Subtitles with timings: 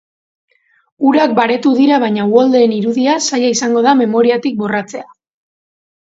[1.09, 5.05] Urak baretu dira baina uholdeen irudia zaila izango da memoriatik borratzea.